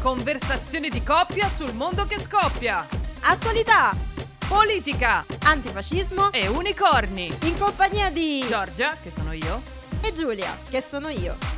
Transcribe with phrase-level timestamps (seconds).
[0.00, 2.86] Conversazioni di coppia sul mondo che scoppia.
[3.24, 3.94] Attualità,
[4.48, 7.30] Politica antifascismo e unicorni.
[7.42, 9.60] in compagnia di Giorgia, che sono io.
[10.00, 11.49] e Giulia, che sono io.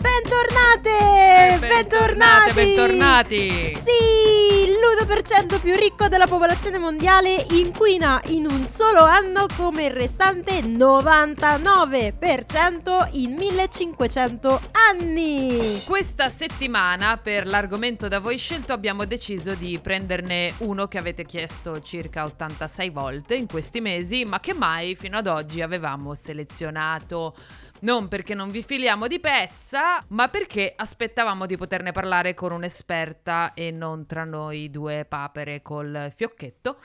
[0.00, 1.58] Bentornate!
[1.58, 2.54] Bentornate, Bentornati!
[2.54, 3.74] bentornati.
[3.84, 10.60] Sì, l'1% più ricco della popolazione mondiale inquina in un solo anno come il restante
[10.60, 15.82] 99% in 1500 anni.
[15.84, 21.80] Questa settimana, per l'argomento da voi scelto, abbiamo deciso di prenderne uno che avete chiesto
[21.80, 27.34] circa 86 volte in questi mesi, ma che mai fino ad oggi avevamo selezionato.
[27.80, 33.54] Non perché non vi filiamo di pezza, ma perché aspettavamo di poterne parlare con un'esperta
[33.54, 36.78] e non tra noi due papere col fiocchetto.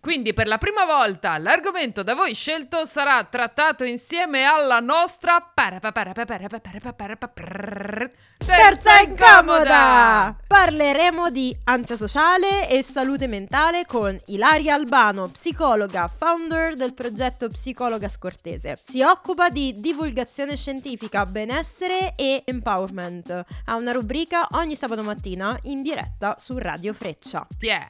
[0.00, 5.40] Quindi per la prima volta l'argomento da voi scelto sarà trattato insieme alla nostra
[8.38, 10.36] Terza incomoda!
[10.46, 18.08] Parleremo di ansia sociale e salute mentale con Ilaria Albano, psicologa, founder del progetto Psicologa
[18.08, 18.78] Scortese.
[18.84, 20.12] Si occupa di divulgazione
[20.54, 23.44] scientifica, benessere e empowerment.
[23.64, 27.46] Ha una rubrica ogni sabato mattina in diretta su Radio Freccia.
[27.58, 27.88] Tiè.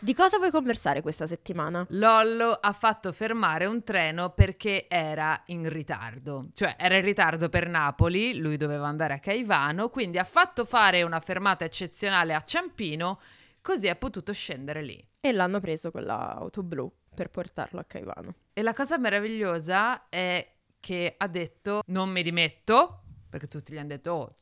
[0.00, 1.84] Di cosa vuoi conversare questa settimana?
[1.90, 7.68] Lollo ha fatto fermare un treno perché era in ritardo, cioè era in ritardo per
[7.68, 13.20] Napoli, lui doveva andare a Caivano, quindi ha fatto fare una fermata eccezionale a Ciampino,
[13.60, 15.04] così è potuto scendere lì.
[15.20, 18.34] E l'hanno preso con l'auto blu per portarlo a Caivano.
[18.52, 20.48] E la cosa meravigliosa è
[20.80, 24.36] che ha detto non mi dimetto, perché tutti gli hanno detto oh,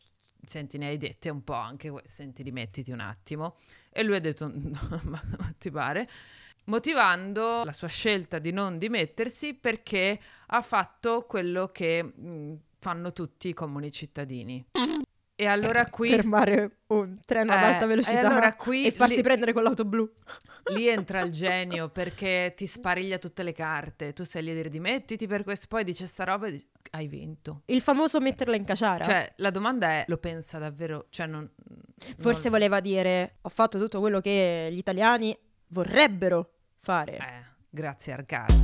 [0.45, 3.56] senti ne hai dette un po' anche, senti dimettiti un attimo.
[3.91, 5.23] E lui ha detto no, ma
[5.59, 6.09] ti pare?
[6.67, 13.48] Motivando la sua scelta di non dimettersi perché ha fatto quello che mh, fanno tutti
[13.48, 14.67] i comuni cittadini.
[15.39, 16.09] E allora qui...
[16.11, 19.63] Fermare un treno ad Eh, alta e velocità allora qui e farsi li- prendere con
[19.63, 20.11] l'auto blu.
[20.74, 24.13] Lì entra il genio perché ti spariglia tutte le carte.
[24.13, 27.07] Tu sei lì a dire dimettiti per questo, poi dice sta roba e dici, hai
[27.07, 27.63] vinto.
[27.67, 29.05] Il famoso metterla in caciara.
[29.05, 31.07] Cioè, la domanda è, lo pensa davvero?
[31.11, 31.48] Cioè, non...
[32.18, 37.17] Forse non- voleva dire ho fatto tutto quello che gli italiani vorrebbero fare.
[37.17, 38.55] Eh, grazie Arcadi.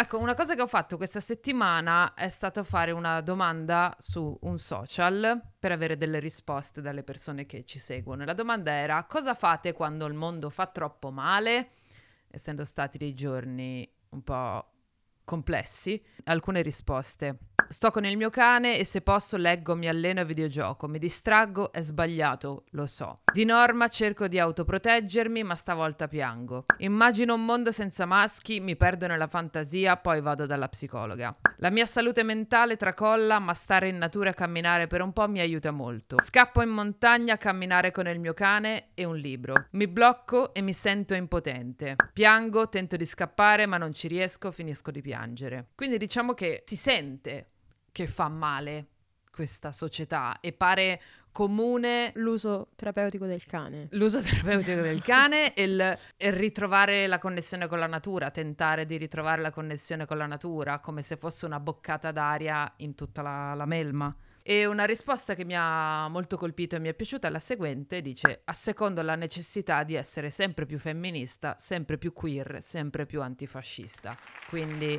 [0.00, 4.56] Ecco, una cosa che ho fatto questa settimana è stato fare una domanda su un
[4.56, 8.24] social per avere delle risposte dalle persone che ci seguono.
[8.24, 11.70] La domanda era cosa fate quando il mondo fa troppo male?
[12.28, 14.70] Essendo stati dei giorni un po'
[15.24, 17.47] complessi, alcune risposte.
[17.70, 20.88] Sto con il mio cane e se posso leggo, mi alleno e videogioco.
[20.88, 23.18] Mi distraggo, è sbagliato, lo so.
[23.30, 26.64] Di norma cerco di autoproteggermi, ma stavolta piango.
[26.78, 31.36] Immagino un mondo senza maschi, mi perdo nella fantasia, poi vado dalla psicologa.
[31.58, 35.40] La mia salute mentale tracolla, ma stare in natura e camminare per un po' mi
[35.40, 36.16] aiuta molto.
[36.22, 39.66] Scappo in montagna a camminare con il mio cane e un libro.
[39.72, 41.96] Mi blocco e mi sento impotente.
[42.14, 45.66] Piango, tento di scappare, ma non ci riesco, finisco di piangere.
[45.74, 47.48] Quindi diciamo che si sente
[47.98, 48.86] che fa male
[49.32, 51.00] questa società e pare
[51.32, 53.88] comune L'uso terapeutico del cane.
[53.90, 58.96] l'uso terapeutico del cane e il, e ritrovare la connessione con la natura, tentare di
[58.96, 63.54] ritrovare la connessione con la natura come se fosse una boccata d'aria in tutta la,
[63.54, 64.14] la melma.
[64.42, 68.00] E una risposta che mi ha molto colpito e mi è piaciuta è la seguente,
[68.00, 73.20] dice, a secondo la necessità di essere sempre più femminista, sempre più queer, sempre più
[73.22, 74.16] antifascista.
[74.48, 74.98] Quindi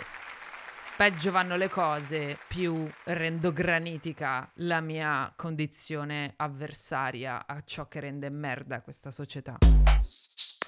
[1.00, 8.30] peggio vanno le cose, più rendo granitica la mia condizione avversaria a ciò che rende
[8.30, 9.60] merda questa società.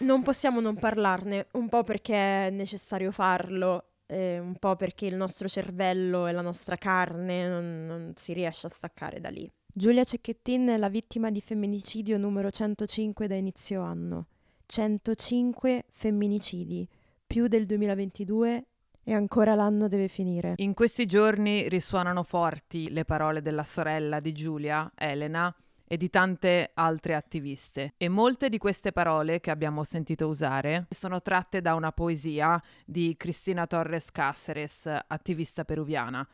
[0.05, 5.15] Non possiamo non parlarne, un po' perché è necessario farlo, eh, un po' perché il
[5.15, 9.51] nostro cervello e la nostra carne non, non si riesce a staccare da lì.
[9.65, 14.27] Giulia Cecchettin è la vittima di femminicidio numero 105 da inizio anno.
[14.65, 16.87] 105 femminicidi,
[17.27, 18.67] più del 2022
[19.03, 20.53] e ancora l'anno deve finire.
[20.57, 25.53] In questi giorni risuonano forti le parole della sorella di Giulia, Elena,
[25.91, 27.95] e di tante altre attiviste.
[27.97, 33.13] E molte di queste parole che abbiamo sentito usare sono tratte da una poesia di
[33.17, 36.25] Cristina Torres Cáceres, attivista peruviana.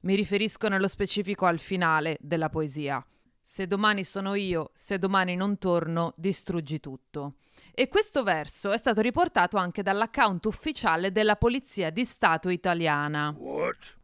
[0.00, 3.02] Mi riferisco nello specifico al finale della poesia.
[3.48, 7.34] Se domani sono io, se domani non torno, distruggi tutto.
[7.74, 13.32] E questo verso è stato riportato anche dall'account ufficiale della Polizia di Stato italiana.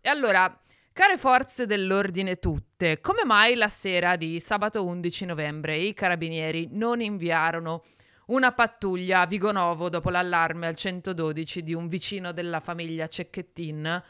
[0.01, 0.57] E allora,
[0.93, 7.01] care forze dell'ordine tutte, come mai la sera di sabato 11 novembre i carabinieri non
[7.01, 7.83] inviarono
[8.27, 14.03] una pattuglia a Vigonovo dopo l'allarme al 112 di un vicino della famiglia Cecchettin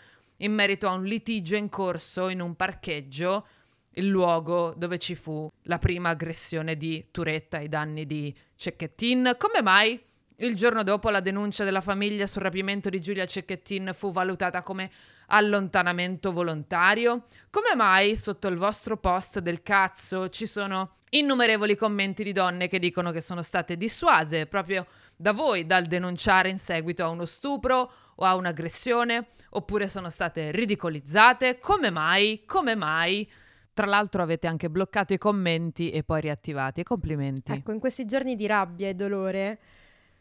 [0.42, 3.46] in merito a un litigio in corso in un parcheggio,
[3.94, 9.36] il luogo dove ci fu la prima aggressione di Turetta ai danni di Cecchettin.
[9.38, 10.00] Come mai
[10.36, 14.90] il giorno dopo la denuncia della famiglia sul rapimento di Giulia Cecchettin fu valutata come
[15.26, 17.26] allontanamento volontario?
[17.50, 22.78] Come mai sotto il vostro post del cazzo ci sono innumerevoli commenti di donne che
[22.78, 24.86] dicono che sono state dissuase proprio
[25.16, 30.50] da voi dal denunciare in seguito a uno stupro o a un'aggressione, oppure sono state
[30.50, 31.58] ridicolizzate?
[31.58, 32.42] Come mai?
[32.46, 33.30] Come mai?
[33.74, 36.82] Tra l'altro avete anche bloccato i commenti e poi riattivati.
[36.82, 37.52] Complimenti.
[37.52, 39.58] Ecco, in questi giorni di rabbia e dolore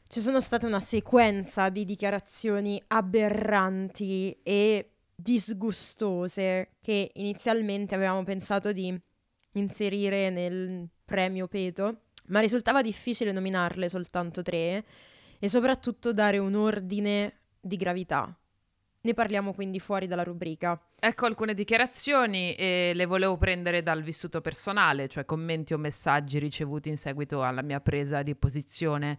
[0.07, 8.99] ci sono state una sequenza di dichiarazioni aberranti e disgustose che inizialmente avevamo pensato di
[9.53, 14.83] inserire nel premio Peto, ma risultava difficile nominarle soltanto tre
[15.39, 18.35] e soprattutto dare un ordine di gravità.
[19.03, 20.79] Ne parliamo quindi fuori dalla rubrica.
[20.99, 26.89] Ecco alcune dichiarazioni e le volevo prendere dal vissuto personale, cioè commenti o messaggi ricevuti
[26.89, 29.17] in seguito alla mia presa di posizione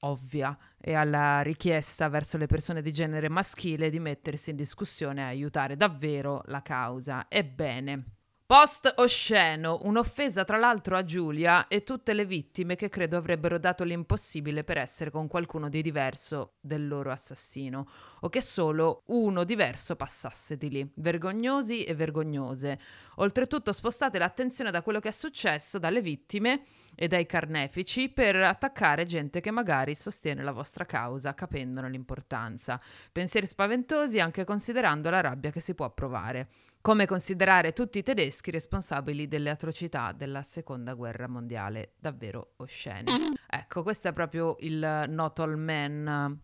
[0.00, 5.24] ovvia e alla richiesta verso le persone di genere maschile di mettersi in discussione e
[5.24, 7.26] aiutare davvero la causa.
[7.28, 8.04] Ebbene,
[8.50, 13.84] Post osceno, un'offesa tra l'altro a Giulia e tutte le vittime che credo avrebbero dato
[13.84, 17.88] l'impossibile per essere con qualcuno di diverso del loro assassino,
[18.22, 20.92] o che solo uno diverso passasse di lì.
[20.96, 22.76] Vergognosi e vergognose.
[23.18, 26.64] Oltretutto spostate l'attenzione da quello che è successo, dalle vittime
[27.02, 32.78] e dai carnefici, per attaccare gente che magari sostiene la vostra causa, capendone l'importanza.
[33.10, 36.48] Pensieri spaventosi anche considerando la rabbia che si può provare
[36.82, 43.10] come considerare tutti i tedeschi responsabili delle atrocità della seconda guerra mondiale, davvero osceni.
[43.48, 46.38] Ecco, questo è proprio il not all men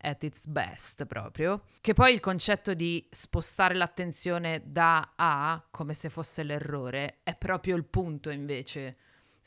[0.00, 6.08] at its best proprio, che poi il concetto di spostare l'attenzione da A come se
[6.08, 8.96] fosse l'errore è proprio il punto invece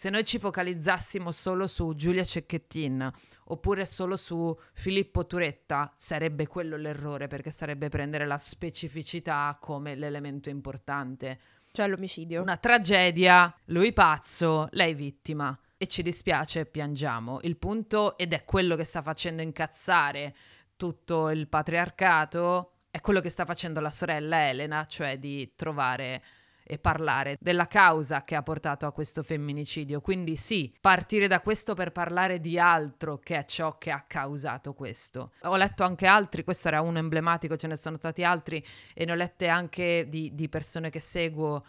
[0.02, 3.08] se noi ci focalizzassimo solo su Giulia Cecchettin
[3.50, 10.50] oppure solo su Filippo Turetta, sarebbe quello l'errore perché sarebbe prendere la specificità come l'elemento
[10.50, 11.40] importante.
[11.72, 12.42] Cioè l'omicidio.
[12.42, 15.56] Una tragedia, lui pazzo, lei vittima.
[15.78, 17.38] E ci dispiace, piangiamo.
[17.44, 20.36] Il punto, ed è quello che sta facendo incazzare
[20.78, 26.24] tutto il patriarcato, è quello che sta facendo la sorella Elena, cioè di trovare
[26.72, 30.00] e parlare della causa che ha portato a questo femminicidio.
[30.00, 34.74] Quindi sì, partire da questo per parlare di altro che è ciò che ha causato
[34.74, 35.32] questo.
[35.42, 39.12] Ho letto anche altri, questo era uno emblematico, ce ne sono stati altri e ne
[39.12, 41.66] ho lette anche di, di persone che seguo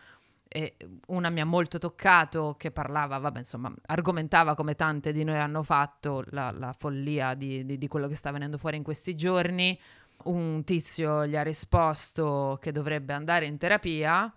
[1.07, 5.65] una mi ha molto toccato che parlava, vabbè, insomma, argomentava come tante di noi hanno
[5.65, 9.77] fatto la, la follia di, di, di, quello che sta venendo fuori in questi giorni.
[10.25, 14.33] Un tizio gli ha risposto che dovrebbe andare in terapia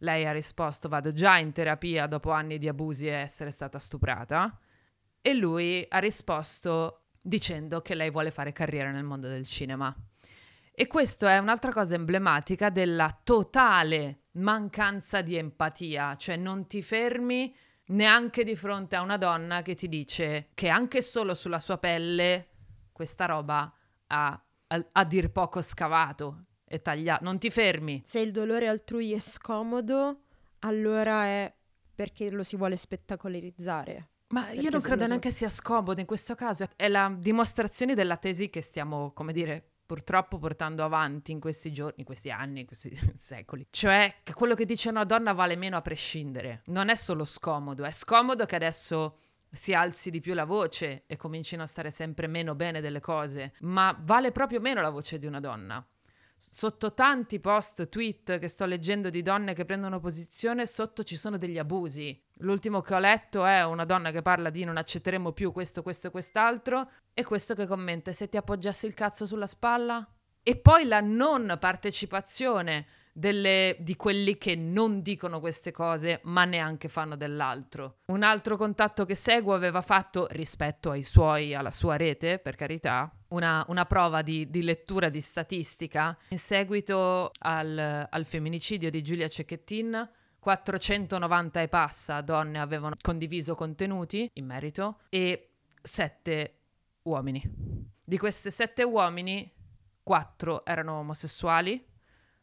[0.00, 4.58] lei ha risposto vado già in terapia dopo anni di abusi e essere stata stuprata.
[5.22, 9.94] E lui ha risposto dicendo che lei vuole fare carriera nel mondo del cinema.
[10.72, 17.54] E questo è un'altra cosa emblematica della totale mancanza di empatia, cioè non ti fermi
[17.86, 22.48] neanche di fronte a una donna che ti dice che anche solo sulla sua pelle
[22.92, 23.70] questa roba
[24.06, 28.00] ha a, a dir poco scavato, è tagliato, non ti fermi.
[28.04, 30.20] Se il dolore altrui è scomodo,
[30.60, 31.52] allora è
[31.92, 34.08] perché lo si vuole spettacolarizzare.
[34.28, 38.16] Ma perché io non credo neanche sia scomodo in questo caso, è la dimostrazione della
[38.16, 42.66] tesi che stiamo, come dire, purtroppo portando avanti in questi giorni, in questi anni, in
[42.66, 43.66] questi secoli.
[43.68, 46.62] Cioè che quello che dice una donna vale meno a prescindere.
[46.66, 49.16] Non è solo scomodo, è scomodo che adesso
[49.50, 53.54] si alzi di più la voce e comincino a stare sempre meno bene delle cose,
[53.62, 55.84] ma vale proprio meno la voce di una donna
[56.42, 61.36] sotto tanti post, tweet che sto leggendo di donne che prendono posizione, sotto ci sono
[61.36, 62.18] degli abusi.
[62.38, 66.06] L'ultimo che ho letto è una donna che parla di non accetteremo più questo, questo
[66.06, 70.08] e quest'altro, e questo che commenta se ti appoggiassi il cazzo sulla spalla?
[70.42, 76.88] E poi la non partecipazione delle, di quelli che non dicono queste cose, ma neanche
[76.88, 77.98] fanno dell'altro.
[78.06, 83.14] Un altro contatto che seguo aveva fatto, rispetto ai suoi, alla sua rete, per carità,
[83.30, 89.28] una, una prova di, di, lettura di statistica in seguito al, al femminicidio di Giulia
[89.28, 90.10] Cecchettin.
[90.40, 95.50] 490 e passa donne avevano condiviso contenuti in merito e
[95.82, 96.54] 7
[97.02, 97.42] uomini.
[98.02, 99.52] Di queste 7 uomini,
[100.02, 101.86] 4 erano omosessuali,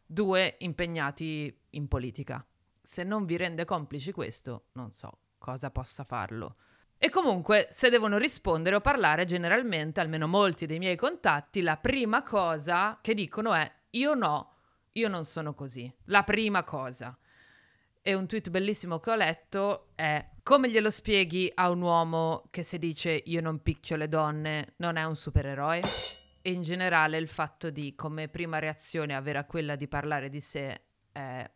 [0.05, 2.45] due impegnati in politica.
[2.79, 6.55] Se non vi rende complici questo, non so cosa possa farlo.
[6.99, 12.23] E comunque, se devono rispondere o parlare, generalmente, almeno molti dei miei contatti, la prima
[12.23, 14.53] cosa che dicono è io no,
[14.93, 15.91] io non sono così.
[16.05, 17.17] La prima cosa.
[18.01, 22.63] E un tweet bellissimo che ho letto è come glielo spieghi a un uomo che
[22.63, 25.81] se dice io non picchio le donne non è un supereroe?
[26.41, 30.39] E in generale il fatto di come prima reazione avere a quella di parlare di
[30.39, 31.51] sé è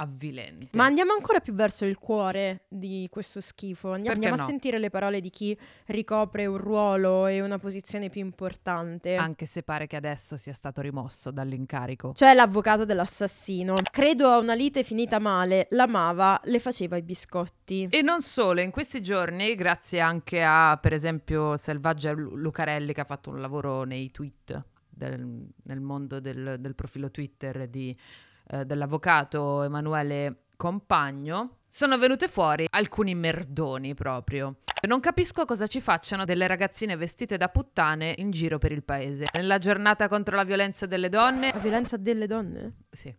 [0.00, 0.76] avvilente.
[0.76, 3.92] Ma andiamo ancora più verso il cuore di questo schifo.
[3.92, 4.42] Andiamo, andiamo no?
[4.42, 9.14] a sentire le parole di chi ricopre un ruolo e una posizione più importante.
[9.14, 12.12] Anche se pare che adesso sia stato rimosso dall'incarico.
[12.14, 13.74] Cioè l'avvocato dell'assassino.
[13.90, 17.88] Credo a una lite finita male, l'amava, le faceva i biscotti.
[17.90, 23.04] E non solo, in questi giorni, grazie anche a, per esempio, Selvaggia Lucarelli che ha
[23.04, 27.96] fatto un lavoro nei tweet del, nel mondo del, del profilo Twitter di
[28.50, 34.56] eh, dell'avvocato Emanuele Compagno, sono venute fuori alcuni merdoni proprio.
[34.86, 39.26] Non capisco cosa ci facciano delle ragazzine vestite da puttane in giro per il paese.
[39.36, 41.50] Nella giornata contro la violenza delle donne...
[41.52, 42.76] La violenza delle donne?
[42.90, 43.14] Sì.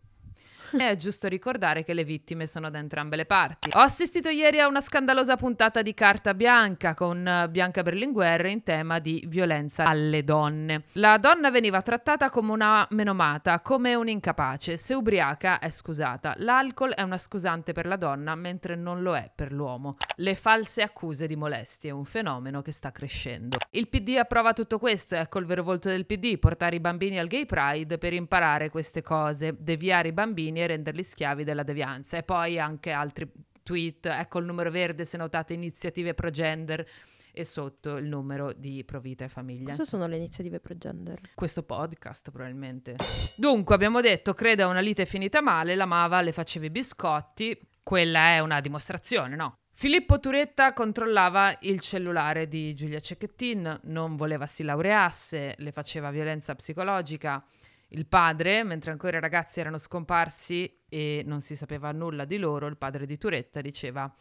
[0.77, 3.69] È giusto ricordare che le vittime sono da entrambe le parti.
[3.73, 8.63] Ho assistito ieri a una scandalosa puntata di Carta Bianca con eh, Bianca Berlinguer in
[8.63, 10.83] tema di violenza alle donne.
[10.93, 14.77] La donna veniva trattata come una menomata, come un incapace.
[14.77, 16.35] Se ubriaca è scusata.
[16.37, 19.97] L'alcol è una scusante per la donna, mentre non lo è per l'uomo.
[20.15, 23.57] Le false accuse di molestie un fenomeno che sta crescendo.
[23.71, 27.27] Il PD approva tutto questo, ecco il vero volto del PD, portare i bambini al
[27.27, 32.17] gay pride per imparare queste cose, deviare i bambini e renderli schiavi della devianza.
[32.17, 33.29] E poi anche altri
[33.63, 36.85] tweet, ecco il numero verde se notate iniziative pro gender
[37.33, 39.69] e sotto il numero di Provita e Famiglia.
[39.69, 41.19] Cosa sono le iniziative pro gender?
[41.33, 42.95] Questo podcast probabilmente.
[43.35, 48.39] Dunque abbiamo detto, creda una lite finita male, l'amava, le faceva i biscotti, quella è
[48.39, 49.55] una dimostrazione, no?
[49.73, 56.53] Filippo Turetta controllava il cellulare di Giulia Cecchettin, non voleva si laureasse, le faceva violenza
[56.53, 57.43] psicologica,
[57.93, 62.67] il padre, mentre ancora i ragazzi erano scomparsi e non si sapeva nulla di loro,
[62.67, 64.13] il padre di Turetta diceva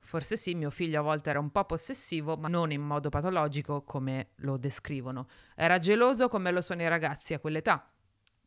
[0.00, 3.82] Forse sì, mio figlio a volte era un po' possessivo, ma non in modo patologico
[3.84, 5.26] come lo descrivono.
[5.54, 7.93] Era geloso come lo sono i ragazzi a quell'età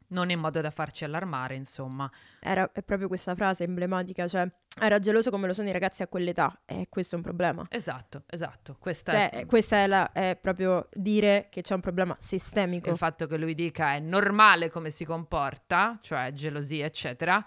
[0.09, 2.09] non in modo da farci allarmare, insomma.
[2.39, 4.49] Era è proprio questa frase emblematica, cioè
[4.79, 7.63] era geloso come lo sono i ragazzi a quell'età e questo è un problema.
[7.69, 8.77] Esatto, esatto.
[8.79, 9.45] Questa cioè, è...
[9.45, 12.89] questa è, la, è proprio dire che c'è un problema sistemico.
[12.89, 17.43] Il fatto che lui dica è normale come si comporta, cioè gelosia, eccetera.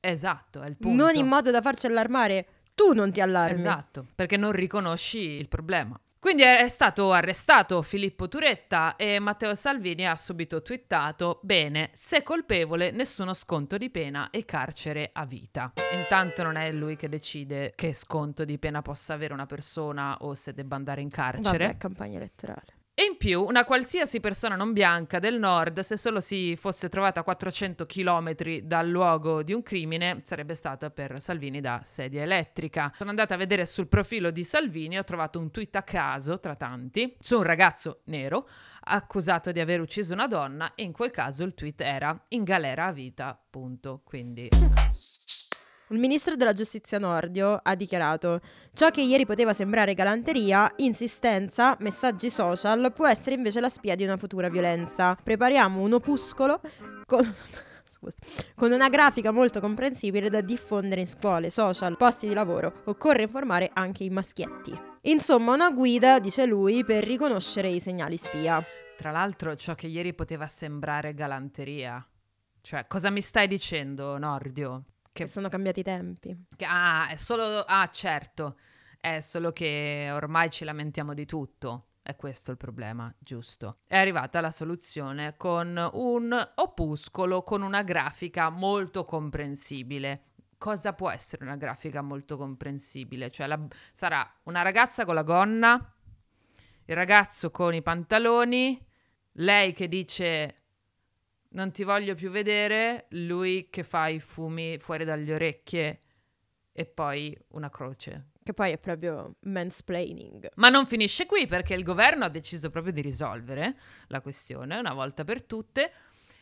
[0.00, 1.02] Esatto, è il punto.
[1.02, 2.46] Non in modo da farci allarmare.
[2.74, 3.58] Tu non ti allarmi.
[3.58, 5.98] Esatto, perché non riconosci il problema.
[6.24, 12.92] Quindi è stato arrestato Filippo Turetta e Matteo Salvini ha subito twittato: Bene, se colpevole,
[12.92, 15.74] nessuno sconto di pena e carcere a vita.
[15.92, 20.32] Intanto non è lui che decide che sconto di pena possa avere una persona o
[20.32, 21.66] se debba andare in carcere.
[21.66, 22.73] Vabbè, campagna elettorale.
[22.96, 27.18] E in più, una qualsiasi persona non bianca del nord, se solo si fosse trovata
[27.18, 32.92] a 400 km dal luogo di un crimine, sarebbe stata per Salvini da sedia elettrica.
[32.94, 36.54] Sono andata a vedere sul profilo di Salvini, ho trovato un tweet a caso, tra
[36.54, 38.48] tanti, su un ragazzo nero
[38.82, 42.86] accusato di aver ucciso una donna e in quel caso il tweet era in galera
[42.86, 44.02] a vita, punto.
[44.04, 44.50] Quindi...
[45.94, 48.40] Il ministro della giustizia Nordio ha dichiarato:
[48.72, 54.02] Ciò che ieri poteva sembrare galanteria, insistenza, messaggi social, può essere invece la spia di
[54.02, 55.14] una futura violenza.
[55.14, 56.60] Prepariamo un opuscolo
[57.06, 57.22] con.
[58.56, 62.82] con una grafica molto comprensibile da diffondere in scuole, social, posti di lavoro.
[62.86, 64.76] Occorre informare anche i maschietti.
[65.02, 68.60] Insomma, una guida, dice lui, per riconoscere i segnali spia.
[68.96, 72.04] Tra l'altro, ciò che ieri poteva sembrare galanteria.
[72.60, 74.86] Cioè, cosa mi stai dicendo, Nordio?
[75.14, 76.36] Che sono cambiati i tempi.
[76.56, 77.60] Che, ah, è solo...
[77.60, 78.58] Ah, certo.
[78.98, 81.90] È solo che ormai ci lamentiamo di tutto.
[82.02, 83.78] È questo il problema, giusto.
[83.86, 90.30] È arrivata la soluzione con un opuscolo con una grafica molto comprensibile.
[90.58, 93.30] Cosa può essere una grafica molto comprensibile?
[93.30, 95.94] Cioè la, sarà una ragazza con la gonna,
[96.86, 98.84] il ragazzo con i pantaloni,
[99.34, 100.63] lei che dice
[101.54, 106.00] non ti voglio più vedere, lui che fa i fumi fuori dalle orecchie
[106.72, 108.30] e poi una croce.
[108.42, 110.50] Che poi è proprio mansplaining.
[110.56, 113.76] Ma non finisce qui perché il governo ha deciso proprio di risolvere
[114.08, 115.90] la questione una volta per tutte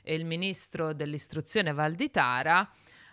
[0.02, 2.68] e il ministro dell'istruzione Valditara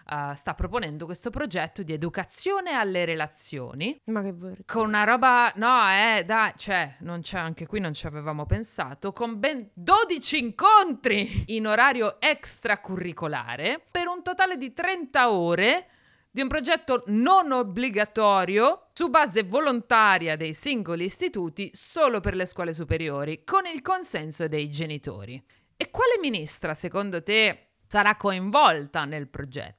[0.09, 3.99] uh, sta proponendo questo progetto di educazione alle relazioni.
[4.05, 4.55] Ma che vuoi?
[4.65, 9.11] Con una roba, no, eh, dai, cioè, non c'è, anche qui non ci avevamo pensato,
[9.11, 15.87] con ben 12 incontri in orario extracurricolare per un totale di 30 ore
[16.31, 22.73] di un progetto non obbligatorio su base volontaria dei singoli istituti solo per le scuole
[22.73, 25.43] superiori, con il consenso dei genitori.
[25.75, 29.78] E quale ministra, secondo te, sarà coinvolta nel progetto.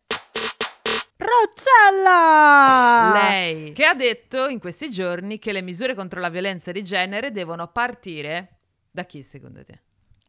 [1.20, 3.10] Roccella!
[3.12, 7.30] Lei che ha detto in questi giorni che le misure contro la violenza di genere
[7.30, 8.58] devono partire
[8.90, 9.80] da chi secondo te?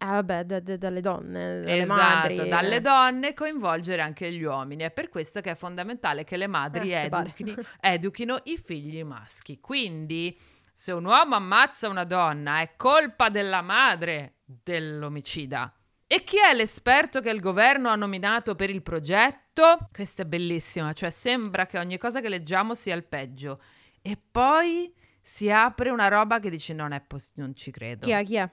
[0.02, 2.02] Eh vabbè, da- da- dalle donne, dalle esatto,
[2.36, 2.50] madri.
[2.50, 4.84] dalle donne coinvolgere anche gli uomini.
[4.84, 9.60] È per questo che è fondamentale che le madri Eh, educhino, educhino i figli maschi.
[9.60, 10.36] Quindi,
[10.74, 15.72] se un uomo ammazza una donna, è colpa della madre dell'omicida.
[16.14, 19.88] E chi è l'esperto che il governo ha nominato per il progetto?
[19.94, 23.62] Questa è bellissima, cioè sembra che ogni cosa che leggiamo sia il peggio.
[24.02, 28.06] E poi si apre una roba che dici non è poss- non ci credo.
[28.06, 28.26] Chi è?
[28.26, 28.52] Chi è?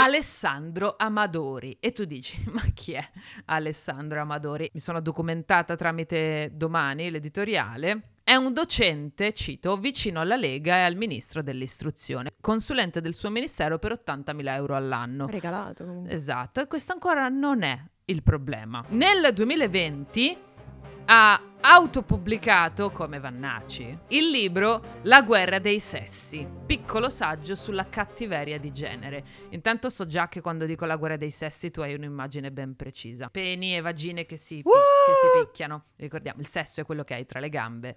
[0.00, 1.74] Alessandro Amadori.
[1.80, 3.10] E tu dici, ma chi è
[3.46, 4.68] Alessandro Amadori?
[4.74, 8.16] Mi sono documentata tramite domani, l'editoriale.
[8.28, 13.78] È un docente, cito, vicino alla Lega e al ministro dell'istruzione, consulente del suo ministero
[13.78, 15.26] per 80.000 euro all'anno.
[15.28, 16.12] Regalato comunque.
[16.12, 18.84] Esatto, e questo ancora non è il problema.
[18.90, 20.36] Nel 2020
[21.06, 28.70] ha autopubblicato, come Vannacci, il libro La guerra dei sessi, piccolo saggio sulla cattiveria di
[28.70, 29.24] genere.
[29.52, 33.30] Intanto so già che quando dico la guerra dei sessi tu hai un'immagine ben precisa.
[33.30, 35.84] Peni e vagine che si, pi- che si picchiano.
[35.96, 37.96] Ricordiamo, il sesso è quello che hai tra le gambe,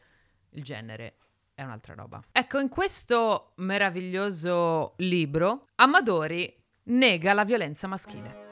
[0.51, 1.15] il genere
[1.53, 2.22] è un'altra roba.
[2.31, 6.53] Ecco, in questo meraviglioso libro, Amadori
[6.84, 8.50] nega la violenza maschile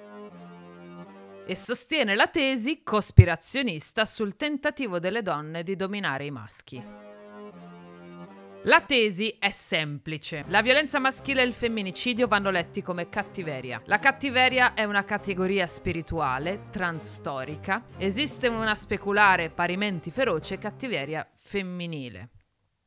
[1.49, 6.83] e sostiene la tesi cospirazionista sul tentativo delle donne di dominare i maschi.
[8.63, 10.43] La tesi è semplice.
[10.49, 13.81] La violenza maschile e il femminicidio vanno letti come cattiveria.
[13.85, 17.85] La cattiveria è una categoria spirituale, transtorica.
[17.97, 22.29] Esiste una speculare, parimenti feroce cattiveria femminile.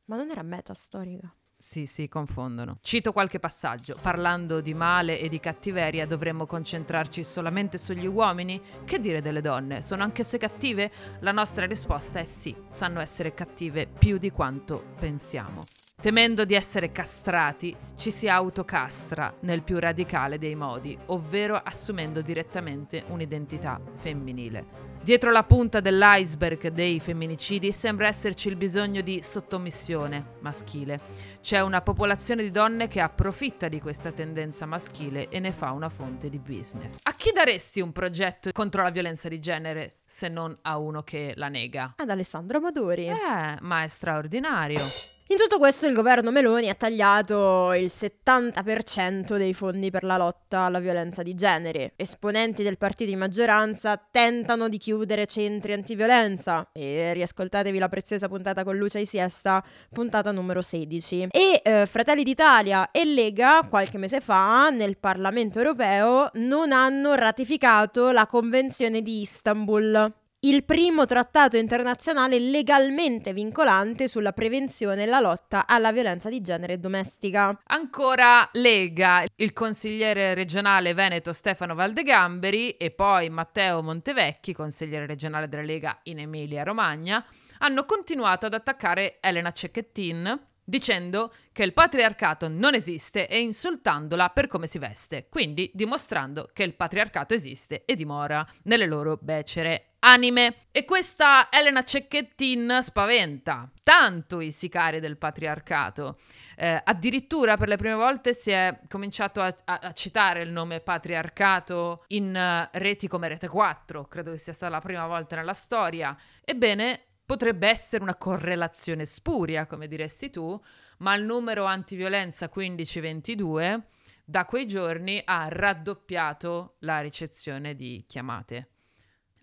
[0.05, 1.35] Ma non era metastorica.
[1.57, 2.77] Sì, si confondono.
[2.81, 3.93] Cito qualche passaggio.
[4.01, 8.61] Parlando di male e di cattiveria dovremmo concentrarci solamente sugli uomini?
[8.85, 9.81] Che dire delle donne?
[9.81, 10.91] Sono anch'esse cattive?
[11.19, 15.61] La nostra risposta è sì, sanno essere cattive più di quanto pensiamo.
[16.01, 23.03] Temendo di essere castrati, ci si autocastra nel più radicale dei modi, ovvero assumendo direttamente
[23.07, 24.92] un'identità femminile.
[25.03, 31.01] Dietro la punta dell'iceberg dei femminicidi sembra esserci il bisogno di sottomissione maschile.
[31.41, 35.89] C'è una popolazione di donne che approfitta di questa tendenza maschile e ne fa una
[35.89, 36.99] fonte di business.
[37.03, 41.33] A chi daresti un progetto contro la violenza di genere se non a uno che
[41.35, 41.95] la nega?
[41.97, 43.07] Ad Alessandro Amadori.
[43.07, 44.79] Eh, ma è straordinario.
[45.27, 50.59] In tutto questo il governo Meloni ha tagliato il 70% dei fondi per la lotta
[50.59, 51.93] alla violenza di genere.
[51.95, 58.65] Esponenti del partito di maggioranza tentano di chiudere centri antiviolenza e riascoltatevi la preziosa puntata
[58.65, 61.29] con Lucia e Siesta, puntata numero 16.
[61.31, 68.11] E eh, Fratelli d'Italia e Lega qualche mese fa nel Parlamento europeo non hanno ratificato
[68.11, 75.65] la Convenzione di Istanbul il primo trattato internazionale legalmente vincolante sulla prevenzione e la lotta
[75.65, 77.57] alla violenza di genere domestica.
[77.67, 85.63] Ancora Lega, il consigliere regionale veneto Stefano Valdegamberi e poi Matteo Montevecchi, consigliere regionale della
[85.63, 87.23] Lega in Emilia-Romagna,
[87.59, 94.47] hanno continuato ad attaccare Elena Cecchettin dicendo che il patriarcato non esiste e insultandola per
[94.47, 100.55] come si veste, quindi dimostrando che il patriarcato esiste e dimora nelle loro becere anime.
[100.71, 106.15] E questa Elena Cecchettin spaventa tanto i sicari del patriarcato.
[106.55, 110.79] Eh, addirittura per le prime volte si è cominciato a, a- a citare il nome
[110.79, 115.53] patriarcato in eh, reti come Rete 4, credo che sia stata la prima volta nella
[115.53, 116.15] storia.
[116.43, 120.59] Ebbene, potrebbe essere una correlazione spuria, come diresti tu,
[120.99, 123.87] ma il numero antiviolenza 1522
[124.25, 128.69] da quei giorni ha raddoppiato la ricezione di chiamate.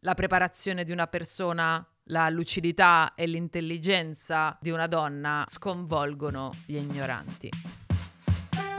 [0.05, 7.51] La preparazione di una persona, la lucidità e l'intelligenza di una donna sconvolgono gli ignoranti.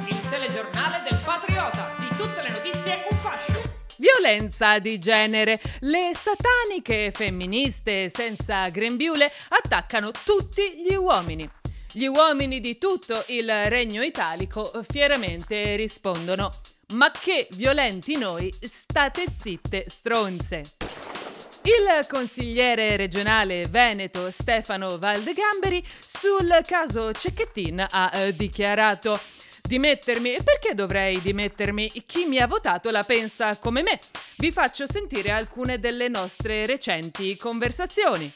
[0.07, 3.61] Il telegiornale del patriota, di tutte le notizie un fascio.
[3.97, 5.61] Violenza di genere.
[5.81, 11.47] Le sataniche femministe senza grembiule attaccano tutti gli uomini.
[11.91, 16.49] Gli uomini di tutto il regno italico fieramente rispondono:
[16.91, 20.63] Ma che violenti noi, state zitte, stronze.
[21.63, 29.19] Il consigliere regionale veneto Stefano Valdegamberi sul caso Cecchettin ha eh, dichiarato
[29.61, 30.37] Dimettermi?
[30.43, 31.89] Perché dovrei dimettermi?
[32.05, 33.99] Chi mi ha votato la pensa come me.
[34.37, 38.33] Vi faccio sentire alcune delle nostre recenti conversazioni.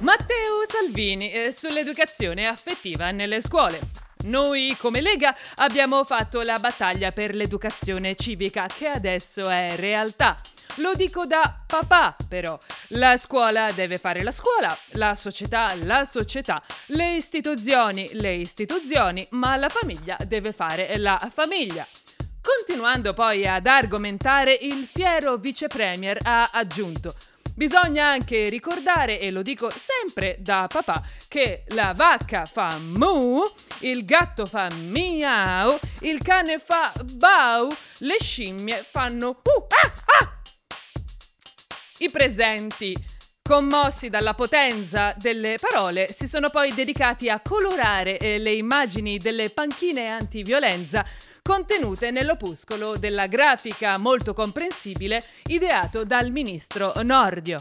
[0.00, 3.80] Matteo Salvini eh, sull'educazione affettiva nelle scuole.
[4.24, 10.38] Noi come Lega abbiamo fatto la battaglia per l'educazione civica che adesso è realtà.
[10.76, 12.60] Lo dico da papà, però.
[12.88, 19.56] La scuola deve fare la scuola, la società la società, le istituzioni le istituzioni, ma
[19.56, 21.86] la famiglia deve fare la famiglia.
[22.42, 27.14] Continuando poi ad argomentare, il fiero vice premier ha aggiunto
[27.56, 33.42] Bisogna anche ricordare, e lo dico sempre da papà, che la vacca fa mu,
[33.78, 40.32] il gatto fa miau, il cane fa bau, le scimmie fanno uh, ah, ah.
[42.00, 42.94] I presenti
[43.46, 49.50] Commossi dalla potenza delle parole, si sono poi dedicati a colorare eh, le immagini delle
[49.50, 51.06] panchine antiviolenza
[51.46, 57.60] contenute nell'opuscolo della grafica molto comprensibile ideato dal ministro Nordio.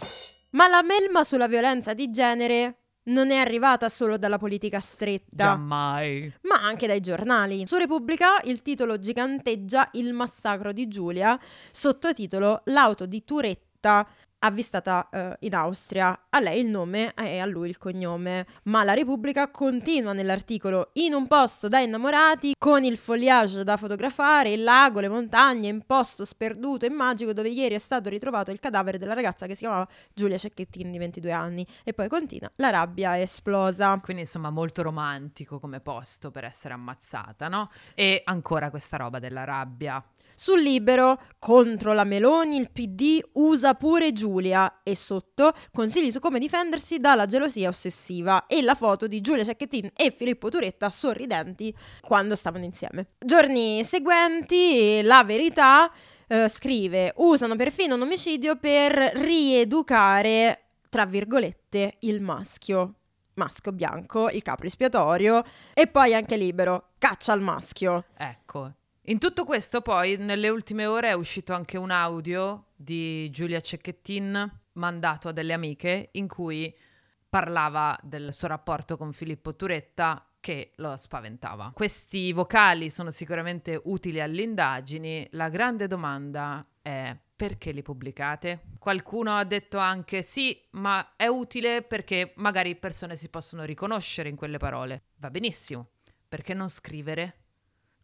[0.52, 5.46] Ma la melma sulla violenza di genere non è arrivata solo dalla politica stretta.
[5.46, 6.34] Giammai.
[6.42, 7.68] Ma anche dai giornali.
[7.68, 11.40] Su Repubblica il titolo giganteggia Il massacro di Giulia,
[11.72, 14.08] sottotitolo L'auto di Turetta
[14.46, 16.28] avvistata eh, in Austria.
[16.30, 18.46] A lei il nome e a lui il cognome.
[18.64, 24.52] Ma la Repubblica continua nell'articolo in un posto da innamorati, con il foliage da fotografare,
[24.52, 28.60] il lago, le montagne, in posto sperduto e magico dove ieri è stato ritrovato il
[28.60, 31.68] cadavere della ragazza che si chiamava Giulia Cecchettin di 22 anni.
[31.84, 34.00] E poi continua, la rabbia è esplosa.
[34.02, 37.70] Quindi insomma molto romantico come posto per essere ammazzata, no?
[37.94, 40.04] E ancora questa roba della rabbia.
[40.36, 46.40] Sul libero, contro la Meloni, il PD usa pure Giulia e sotto consigli su come
[46.40, 52.36] difendersi dalla gelosia ossessiva e la foto di Giulia Cecchettin e Filippo Turetta sorridenti quando
[52.36, 53.08] stavano insieme.
[53.18, 55.92] Giorni seguenti, la verità
[56.28, 62.96] eh, scrive usano perfino un omicidio per rieducare, tra virgolette, il maschio
[63.36, 65.44] maschio bianco, il capo espiatorio
[65.74, 68.06] e poi anche libero, caccia al maschio.
[68.18, 68.72] Ecco,
[69.08, 74.62] in tutto questo poi nelle ultime ore è uscito anche un audio di Giulia Cecchettin
[74.74, 76.76] mandato a delle amiche in cui
[77.30, 81.72] parlava del suo rapporto con Filippo Turetta che lo spaventava.
[81.74, 88.62] Questi vocali sono sicuramente utili alle indagini, la grande domanda è perché li pubblicate?
[88.80, 94.36] Qualcuno ha detto anche sì, ma è utile perché magari persone si possono riconoscere in
[94.36, 95.10] quelle parole.
[95.18, 95.90] Va benissimo,
[96.28, 97.45] perché non scrivere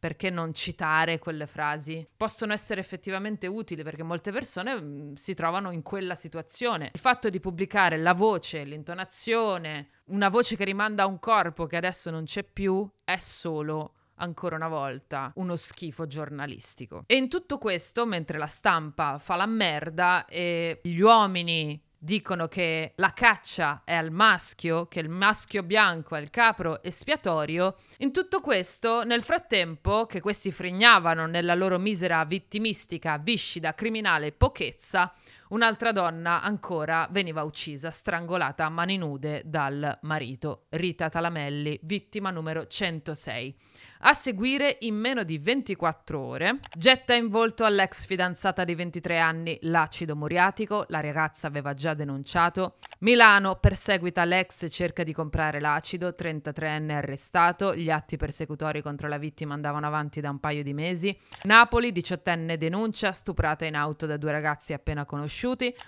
[0.02, 2.04] perché non citare quelle frasi?
[2.18, 6.90] Possono essere effettivamente utili perché molte persone mm, si trovano in quella situazione.
[6.92, 11.78] Il fatto di pubblicare la voce, l'intonazione, una voce che rimanda a un corpo che
[11.78, 17.04] adesso non c'è più, è solo ancora una volta uno schifo giornalistico.
[17.06, 22.94] E in tutto questo, mentre la stampa fa la merda e gli uomini dicono che
[22.96, 27.76] la caccia è al maschio, che il maschio bianco è il capro espiatorio.
[28.00, 35.14] In tutto questo, nel frattempo che questi fregnavano nella loro misera vittimistica, viscida, criminale pochezza,
[35.52, 42.68] un'altra donna ancora veniva uccisa, strangolata a mani nude dal marito, Rita Talamelli, vittima numero
[42.68, 43.56] 106.
[44.04, 49.60] A seguire, in meno di 24 ore, getta in volto all'ex fidanzata di 23 anni
[49.62, 52.78] l'acido muriatico, la ragazza aveva già denunciato.
[53.00, 59.54] Milano perseguita l'ex cerca di comprare l'acido, 33enne arrestato, gli atti persecutori contro la vittima
[59.54, 61.16] andavano avanti da un paio di mesi.
[61.44, 65.41] Napoli, 18enne denuncia, stuprata in auto da due ragazzi appena conosciuti.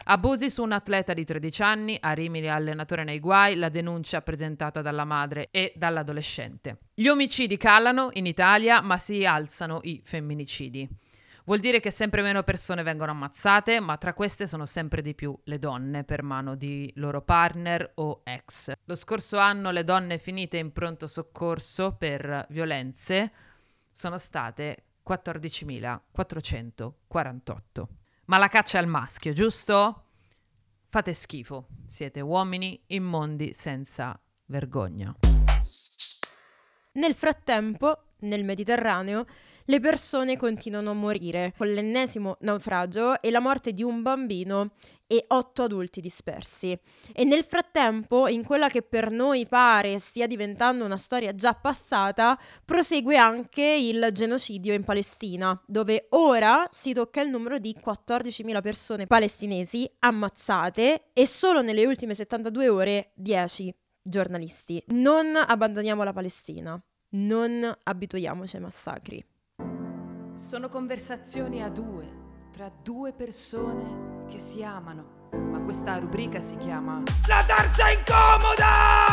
[0.05, 4.81] Abusi su un atleta di 13 anni, a Rimini allenatore nei guai, la denuncia presentata
[4.81, 6.77] dalla madre e dall'adolescente.
[6.93, 10.89] Gli omicidi calano in Italia, ma si alzano i femminicidi.
[11.45, 15.37] Vuol dire che sempre meno persone vengono ammazzate, ma tra queste sono sempre di più
[15.43, 18.71] le donne per mano di loro partner o ex.
[18.85, 23.33] Lo scorso anno le donne finite in pronto soccorso per violenze
[23.91, 28.02] sono state 14.448.
[28.25, 30.05] Ma la caccia al maschio, giusto?
[30.87, 35.13] Fate schifo, siete uomini immondi senza vergogna.
[36.93, 39.25] Nel frattempo, nel Mediterraneo,
[39.65, 44.71] le persone continuano a morire, con l'ennesimo naufragio e la morte di un bambino
[45.07, 46.77] e otto adulti dispersi.
[47.13, 52.39] E nel frattempo, in quella che per noi pare stia diventando una storia già passata,
[52.65, 59.07] prosegue anche il genocidio in Palestina, dove ora si tocca il numero di 14.000 persone
[59.07, 67.71] palestinesi ammazzate e solo nelle ultime 72 ore 10 giornalisti, non abbandoniamo la Palestina, non
[67.83, 69.25] abituiamoci ai massacri.
[70.53, 72.07] Sono conversazioni a due,
[72.51, 79.12] tra due persone che si amano ma questa rubrica si chiama La terza incomoda!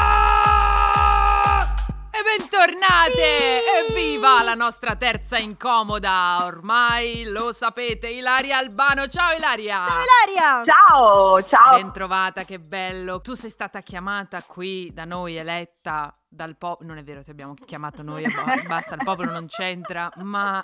[2.23, 3.63] Bentornate!
[3.89, 3.95] Sì!
[3.95, 6.39] Evviva la nostra terza incomoda!
[6.45, 9.09] Ormai lo sapete, Ilaria Albano.
[9.09, 9.77] Ciao Ilaria!
[9.87, 10.65] Ciao Ilaria!
[10.65, 11.77] Ciao, ciao!
[11.77, 13.21] Bentrovata, che bello.
[13.21, 16.89] Tu sei stata chiamata qui da noi, eletta dal popolo.
[16.89, 18.25] Non è vero, ti abbiamo chiamato noi,
[18.67, 20.11] basta, il popolo non c'entra.
[20.17, 20.63] Ma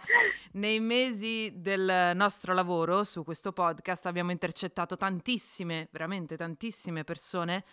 [0.53, 7.65] nei mesi del nostro lavoro su questo podcast abbiamo intercettato tantissime, veramente tantissime persone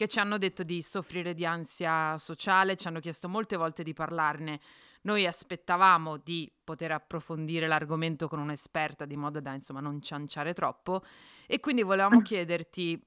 [0.00, 3.92] che ci hanno detto di soffrire di ansia sociale, ci hanno chiesto molte volte di
[3.92, 4.58] parlarne.
[5.02, 11.02] Noi aspettavamo di poter approfondire l'argomento con un'esperta di modo da insomma non cianciare troppo
[11.46, 12.98] e quindi volevamo chiederti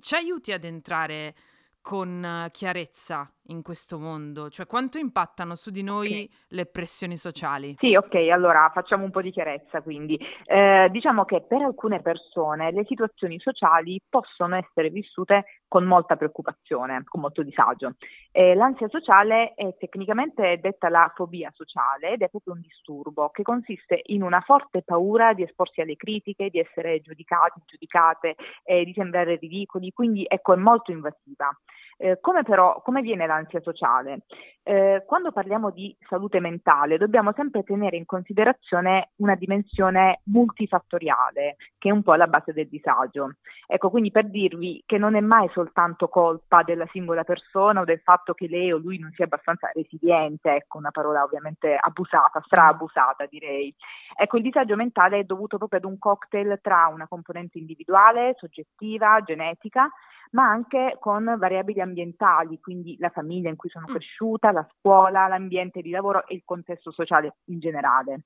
[0.00, 1.34] ci aiuti ad entrare
[1.80, 4.48] con chiarezza in questo mondo?
[4.48, 6.30] Cioè, quanto impattano su di noi okay.
[6.48, 7.76] le pressioni sociali?
[7.78, 9.82] Sì, ok, allora facciamo un po' di chiarezza.
[9.82, 16.16] Quindi, eh, diciamo che per alcune persone le situazioni sociali possono essere vissute con molta
[16.16, 17.94] preoccupazione, con molto disagio.
[18.30, 23.42] Eh, l'ansia sociale è tecnicamente detta la fobia sociale ed è proprio un disturbo che
[23.42, 28.92] consiste in una forte paura di esporsi alle critiche, di essere giudicati, giudicate, eh, di
[28.92, 31.50] sembrare ridicoli, quindi ecco, è molto invasiva.
[31.98, 34.20] Eh, come però, come viene l'ansia sociale?
[34.62, 41.88] Eh, quando parliamo di salute mentale dobbiamo sempre tenere in considerazione una dimensione multifattoriale che
[41.88, 43.36] è un po' la base del disagio.
[43.66, 48.00] Ecco, quindi per dirvi che non è mai soltanto colpa della singola persona o del
[48.00, 53.24] fatto che lei o lui non sia abbastanza resiliente, ecco una parola ovviamente abusata, straabusata
[53.26, 53.74] direi.
[54.18, 59.22] Ecco, il disagio mentale è dovuto proprio ad un cocktail tra una componente individuale, soggettiva,
[59.24, 59.90] genetica
[60.32, 63.92] ma anche con variabili ambientali, quindi la famiglia in cui sono mm.
[63.92, 68.22] cresciuta, la scuola, l'ambiente di lavoro e il contesto sociale in generale.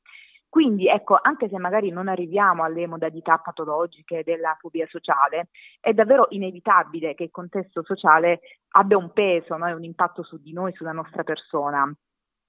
[0.50, 6.26] Quindi ecco, anche se magari non arriviamo alle modalità patologiche della fobia sociale, è davvero
[6.30, 9.68] inevitabile che il contesto sociale abbia un peso no?
[9.68, 11.88] e un impatto su di noi, sulla nostra persona.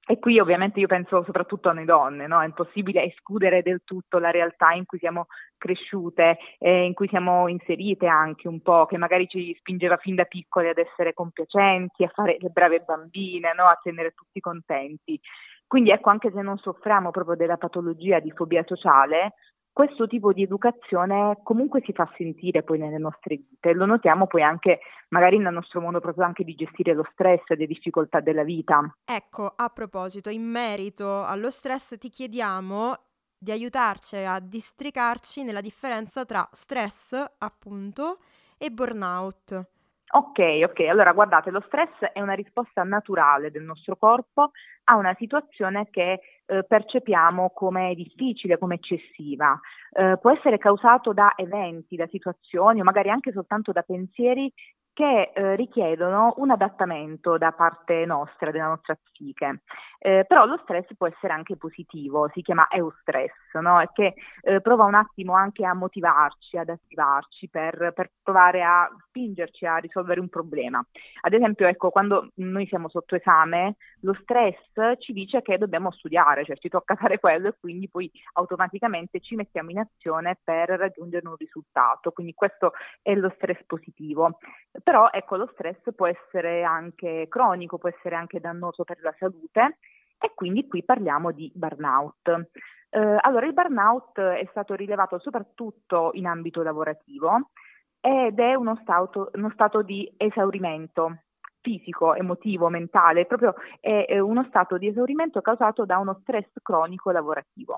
[0.07, 2.41] E qui ovviamente io penso soprattutto a noi donne, no?
[2.41, 7.47] è impossibile escludere del tutto la realtà in cui siamo cresciute, eh, in cui siamo
[7.47, 12.11] inserite anche un po', che magari ci spingeva fin da piccole ad essere compiacenti, a
[12.13, 13.65] fare le brave bambine, no?
[13.65, 15.19] a tenere tutti contenti.
[15.67, 19.35] Quindi ecco, anche se non soffriamo proprio della patologia di fobia sociale,
[19.73, 24.43] questo tipo di educazione comunque si fa sentire poi nelle nostre vite, lo notiamo poi
[24.43, 24.79] anche
[25.09, 28.81] magari nel nostro modo proprio anche di gestire lo stress e le difficoltà della vita.
[29.05, 32.95] Ecco, a proposito, in merito allo stress ti chiediamo
[33.37, 38.19] di aiutarci a districarci nella differenza tra stress, appunto,
[38.57, 39.69] e burnout.
[40.13, 44.51] Ok, ok, allora guardate, lo stress è una risposta naturale del nostro corpo
[44.83, 46.19] a una situazione che
[46.51, 49.57] eh, percepiamo come difficile, come eccessiva.
[49.89, 54.51] Eh, può essere causato da eventi, da situazioni o magari anche soltanto da pensieri
[54.93, 59.61] che eh, richiedono un adattamento da parte nostra, della nostra psiche.
[59.99, 63.79] Eh, però lo stress può essere anche positivo, si chiama eustress, no?
[63.93, 69.65] che eh, prova un attimo anche a motivarci, ad attivarci per, per, provare a spingerci
[69.65, 70.83] a risolvere un problema.
[71.21, 76.45] Ad esempio, ecco, quando noi siamo sotto esame, lo stress ci dice che dobbiamo studiare,
[76.45, 81.27] cioè ci tocca fare quello e quindi poi automaticamente ci mettiamo in azione per raggiungere
[81.27, 82.11] un risultato.
[82.11, 84.39] Quindi questo è lo stress positivo.
[84.83, 89.77] Però ecco, lo stress può essere anche cronico, può essere anche dannoso per la salute
[90.17, 92.49] e quindi qui parliamo di burnout.
[92.89, 97.51] Eh, allora, il burnout è stato rilevato soprattutto in ambito lavorativo
[97.99, 101.23] ed è uno stato, uno stato di esaurimento
[101.61, 107.77] fisico, emotivo, mentale, proprio è uno stato di esaurimento causato da uno stress cronico lavorativo.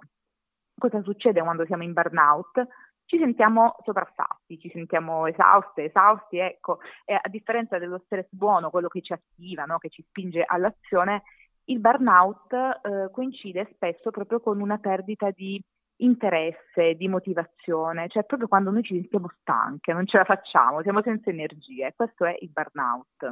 [0.77, 2.65] Cosa succede quando siamo in burnout?
[3.13, 8.87] Ci sentiamo sopraffatti, ci sentiamo esauste, esausti, ecco, e a differenza dello stress buono, quello
[8.87, 9.77] che ci attiva, no?
[9.77, 11.21] che ci spinge all'azione,
[11.65, 15.63] il burnout eh, coincide spesso proprio con una perdita di
[15.97, 21.03] interesse, di motivazione, cioè proprio quando noi ci sentiamo stanche, non ce la facciamo, siamo
[21.03, 23.31] senza energie, questo è il burnout.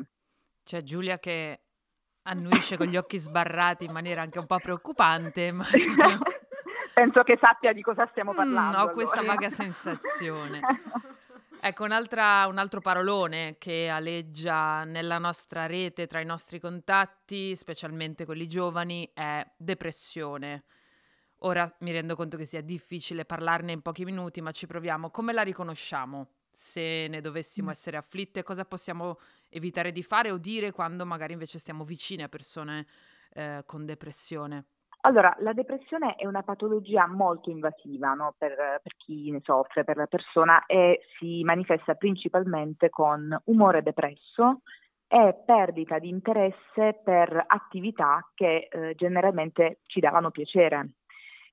[0.62, 1.62] C'è Giulia che
[2.30, 5.65] annuisce con gli occhi sbarrati in maniera anche un po' preoccupante, ma...
[6.93, 8.77] Penso che sappia di cosa stiamo parlando.
[8.77, 8.93] Mm, ho allora.
[8.93, 10.60] questa vaga sensazione.
[11.63, 18.47] Ecco, un altro parolone che aleggia nella nostra rete, tra i nostri contatti, specialmente quelli
[18.47, 20.63] giovani, è depressione.
[21.43, 25.12] Ora mi rendo conto che sia difficile parlarne in pochi minuti, ma ci proviamo.
[25.12, 26.30] Come la riconosciamo?
[26.51, 27.71] Se ne dovessimo mm.
[27.71, 32.27] essere afflitte, cosa possiamo evitare di fare o dire quando magari invece stiamo vicine a
[32.27, 32.88] persone
[33.34, 34.65] eh, con depressione?
[35.03, 38.35] Allora, la depressione è una patologia molto invasiva no?
[38.37, 44.61] per, per, chi ne soffre, per la persona, e si manifesta principalmente con umore depresso
[45.07, 50.93] e perdita di interesse per attività che eh, generalmente ci davano piacere.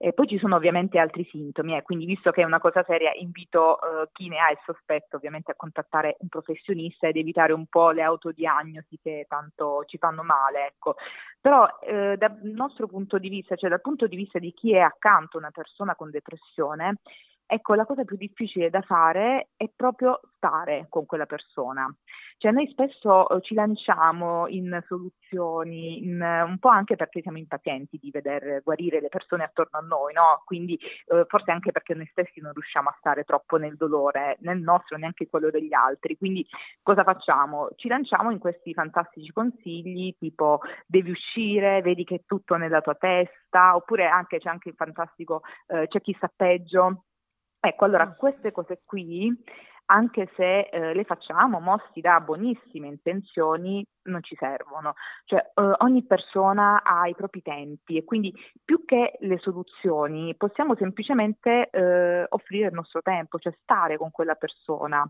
[0.01, 3.13] E poi ci sono ovviamente altri sintomi, eh, quindi visto che è una cosa seria
[3.15, 7.67] invito eh, chi ne ha il sospetto ovviamente a contattare un professionista ed evitare un
[7.67, 10.69] po' le autodiagnosi che tanto ci fanno male.
[10.69, 10.95] Ecco.
[11.41, 14.79] Però eh, dal nostro punto di vista, cioè dal punto di vista di chi è
[14.79, 16.99] accanto a una persona con depressione,
[17.51, 21.91] Ecco, la cosa più difficile da fare è proprio stare con quella persona.
[22.37, 27.99] Cioè noi spesso eh, ci lanciamo in soluzioni, in, un po' anche perché siamo impazienti
[27.99, 30.43] di vedere guarire le persone attorno a noi, no?
[30.45, 34.61] Quindi eh, forse anche perché noi stessi non riusciamo a stare troppo nel dolore, nel
[34.61, 36.19] nostro, neanche quello degli altri.
[36.19, 36.47] Quindi
[36.83, 37.71] cosa facciamo?
[37.77, 42.95] Ci lanciamo in questi fantastici consigli tipo devi uscire, vedi che è tutto nella tua
[42.95, 47.05] testa, oppure anche c'è anche il fantastico eh, c'è chi sta peggio
[47.61, 48.13] Ecco, allora mm.
[48.17, 49.33] queste cose qui,
[49.87, 54.95] anche se eh, le facciamo mossi da buonissime intenzioni, non ci servono.
[55.25, 58.33] Cioè, eh, ogni persona ha i propri tempi e quindi
[58.65, 64.35] più che le soluzioni possiamo semplicemente eh, offrire il nostro tempo, cioè stare con quella
[64.35, 65.09] persona.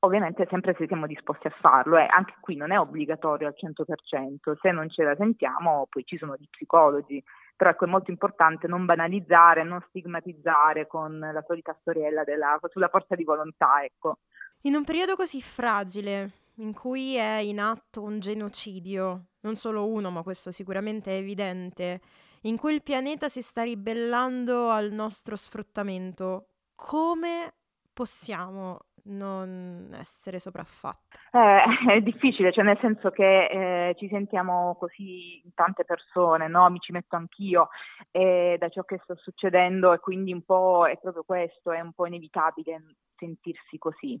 [0.00, 2.06] Ovviamente sempre se siamo disposti a farlo, eh.
[2.08, 6.36] anche qui non è obbligatorio al 100%, se non ce la sentiamo poi ci sono
[6.38, 7.20] gli psicologi,
[7.58, 12.86] però ecco, è molto importante non banalizzare, non stigmatizzare con la solita storiella della, sulla
[12.86, 13.82] forza di volontà.
[13.82, 14.18] Ecco.
[14.62, 20.08] In un periodo così fragile, in cui è in atto un genocidio, non solo uno,
[20.10, 22.00] ma questo sicuramente è evidente,
[22.42, 27.54] in cui il pianeta si sta ribellando al nostro sfruttamento, come
[27.92, 31.18] possiamo non essere sopraffatta?
[31.32, 31.62] Eh,
[31.96, 33.46] è difficile, cioè nel senso che
[33.90, 36.68] eh, ci sentiamo così tante persone, no?
[36.70, 37.68] mi ci metto anch'io
[38.10, 41.92] eh, da ciò che sta succedendo e quindi un po' è proprio questo, è un
[41.92, 44.20] po' inevitabile sentirsi così.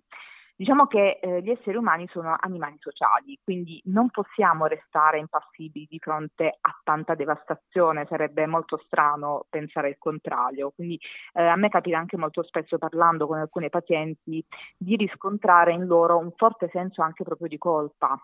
[0.58, 6.00] Diciamo che eh, gli esseri umani sono animali sociali, quindi non possiamo restare impassibili di
[6.00, 10.72] fronte a tanta devastazione, sarebbe molto strano pensare il contrario.
[10.74, 10.98] Quindi
[11.34, 14.44] eh, a me capita anche molto spesso parlando con alcuni pazienti
[14.76, 18.20] di riscontrare in loro un forte senso anche proprio di colpa,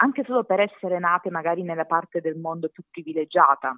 [0.00, 3.74] anche solo per essere nate magari nella parte del mondo più privilegiata.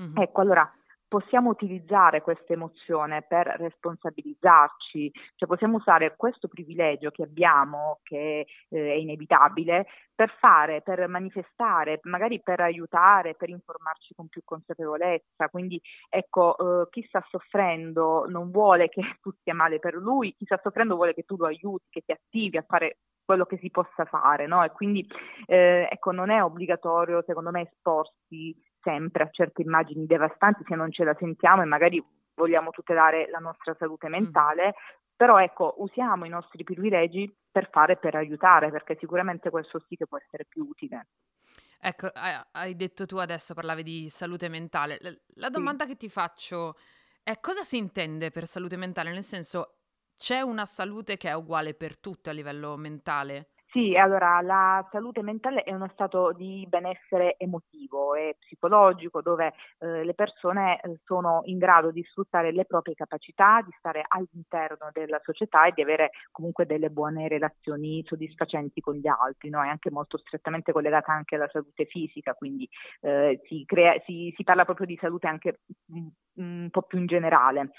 [0.00, 0.16] Mm-hmm.
[0.16, 0.72] Ecco, allora
[1.08, 8.92] possiamo utilizzare questa emozione per responsabilizzarci, cioè possiamo usare questo privilegio che abbiamo, che eh,
[8.92, 15.48] è inevitabile, per fare, per manifestare, magari per aiutare, per informarci con più consapevolezza.
[15.50, 20.44] Quindi ecco, eh, chi sta soffrendo non vuole che tu stia male per lui, chi
[20.44, 23.70] sta soffrendo vuole che tu lo aiuti, che ti attivi a fare quello che si
[23.70, 24.64] possa fare, no?
[24.64, 25.06] E quindi
[25.46, 30.92] eh, ecco, non è obbligatorio, secondo me, esporsi sempre a certe immagini devastanti se non
[30.92, 32.00] ce la sentiamo e magari
[32.34, 34.74] vogliamo tutelare la nostra salute mentale,
[35.16, 40.06] però ecco, usiamo i nostri privilegi per fare per aiutare, perché sicuramente questo sì che
[40.06, 41.08] può essere più utile.
[41.80, 42.10] Ecco,
[42.52, 44.98] hai detto tu adesso, parlavi di salute mentale.
[45.34, 45.90] La domanda sì.
[45.90, 46.76] che ti faccio
[47.22, 49.10] è cosa si intende per salute mentale?
[49.10, 49.78] Nel senso,
[50.16, 53.48] c'è una salute che è uguale per tutti a livello mentale?
[53.70, 60.04] Sì, allora la salute mentale è uno stato di benessere emotivo e psicologico dove eh,
[60.04, 65.20] le persone eh, sono in grado di sfruttare le proprie capacità, di stare all'interno della
[65.22, 69.62] società e di avere comunque delle buone relazioni soddisfacenti con gli altri, no?
[69.62, 72.68] è anche molto strettamente collegata anche alla salute fisica, quindi
[73.00, 77.06] eh, si, crea, si, si, parla proprio di salute anche un, un po' più in
[77.06, 77.72] generale.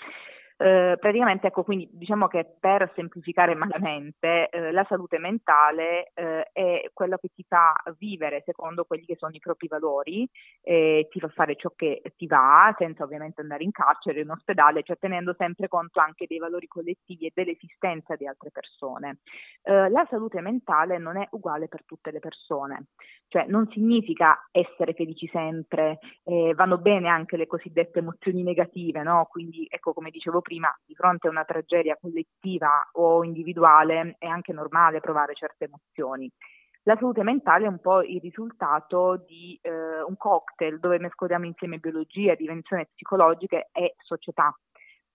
[0.60, 6.90] Eh, praticamente, ecco, quindi diciamo che per semplificare malamente, eh, la salute mentale eh, è
[6.94, 10.28] quello che ti fa vivere secondo quelli che sono i propri valori,
[10.64, 14.98] ti fa fare ciò che ti va, senza ovviamente andare in carcere, in ospedale, cioè
[14.98, 19.20] tenendo sempre conto anche dei valori collettivi e dell'esistenza di altre persone.
[19.62, 22.88] Eh, la salute mentale non è uguale per tutte le persone,
[23.28, 26.00] cioè non significa essere felici sempre,
[26.56, 29.28] vanno bene anche le cosiddette emozioni negative, no?
[29.30, 34.54] Quindi, ecco, come dicevo prima, di fronte a una tragedia collettiva o individuale è anche
[34.54, 36.32] normale provare certe emozioni.
[36.84, 41.80] La salute mentale è un po' il risultato di eh, un cocktail dove mescoliamo insieme
[41.80, 44.58] biologia, dimensioni psicologiche e società.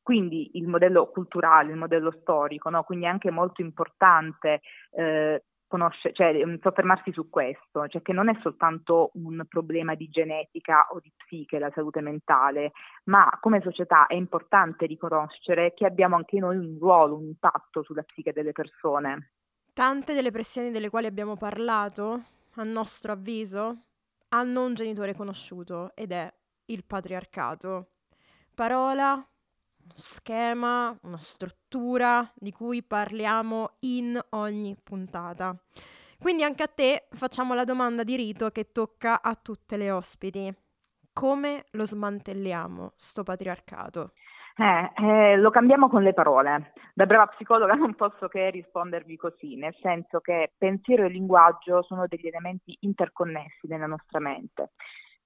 [0.03, 2.83] Quindi il modello culturale, il modello storico, no?
[2.83, 4.61] quindi è anche molto importante
[4.91, 10.07] eh, conoscere, cioè, mm, soffermarsi su questo, cioè che non è soltanto un problema di
[10.09, 12.73] genetica o di psiche la salute mentale,
[13.05, 18.03] ma come società è importante riconoscere che abbiamo anche noi un ruolo, un impatto sulla
[18.03, 19.31] psiche delle persone.
[19.73, 22.23] Tante delle pressioni delle quali abbiamo parlato,
[22.57, 23.85] a nostro avviso,
[24.29, 26.31] hanno un genitore conosciuto ed è
[26.67, 27.93] il patriarcato?
[28.55, 29.27] Parola,
[29.95, 35.57] schema, una struttura di cui parliamo in ogni puntata.
[36.19, 40.55] Quindi anche a te facciamo la domanda di rito che tocca a tutte le ospiti.
[41.13, 44.13] Come lo smantelliamo, sto patriarcato?
[44.57, 46.73] Eh, eh, lo cambiamo con le parole.
[46.95, 52.07] Da brava psicologa non posso che rispondervi così, nel senso che pensiero e linguaggio sono
[52.07, 54.73] degli elementi interconnessi nella nostra mente.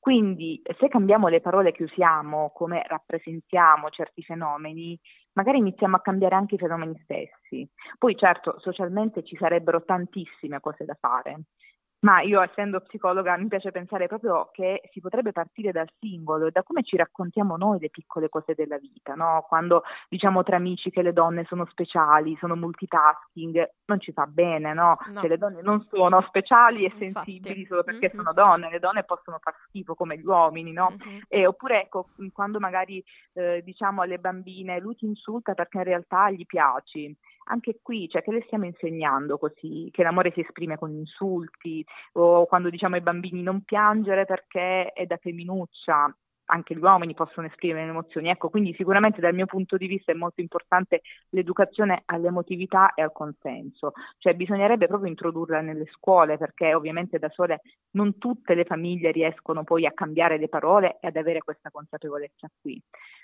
[0.07, 4.97] Quindi se cambiamo le parole che usiamo, come rappresentiamo certi fenomeni,
[5.33, 7.69] magari iniziamo a cambiare anche i fenomeni stessi.
[7.99, 11.41] Poi certo, socialmente ci sarebbero tantissime cose da fare.
[12.07, 16.51] Ma io essendo psicologa mi piace pensare proprio che si potrebbe partire dal singolo e
[16.53, 19.45] da come ci raccontiamo noi le piccole cose della vita, no?
[19.49, 24.73] Quando diciamo tra amici che le donne sono speciali, sono multitasking, non ci fa bene,
[24.73, 24.99] no?
[25.09, 25.21] no.
[25.21, 27.13] Che le donne non sono speciali e Infatti.
[27.13, 28.17] sensibili solo perché mm-hmm.
[28.17, 30.93] sono donne, le donne possono far schifo come gli uomini, no?
[30.93, 31.19] Mm-hmm.
[31.27, 33.03] E, oppure ecco, quando magari
[33.33, 37.17] eh, diciamo alle bambine lui ti insulta perché in realtà gli piaci
[37.49, 42.47] anche qui, cioè che le stiamo insegnando così, che l'amore si esprime con insulti o
[42.47, 46.15] quando diciamo ai bambini non piangere perché è da femminuccia,
[46.47, 48.29] anche gli uomini possono esprimere le emozioni.
[48.29, 53.13] Ecco, quindi sicuramente dal mio punto di vista è molto importante l'educazione all'emotività e al
[53.13, 59.11] consenso, cioè bisognerebbe proprio introdurla nelle scuole perché ovviamente da sole non tutte le famiglie
[59.11, 62.81] riescono poi a cambiare le parole e ad avere questa consapevolezza qui.